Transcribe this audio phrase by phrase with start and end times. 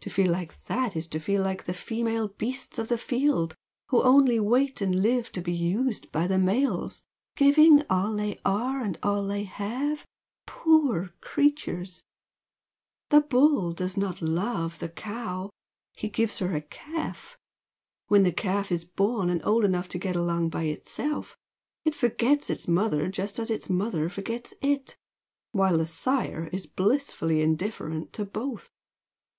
[0.00, 3.56] To feel like THAT is to feel like the female beasts of the field
[3.88, 7.02] who only wait and live to be used by the males,
[7.34, 10.04] giving 'all they are and all they have,'
[10.46, 12.02] poor creatures!
[13.08, 15.48] The bull does not 'love' the cow
[15.94, 17.38] he gives her a calf.
[18.08, 21.38] When the calf is born and old enough to get along by itself,
[21.86, 24.98] it forgets its mother just as its mother forgets IT,
[25.52, 28.70] while the sire is blissfully indifferent to both!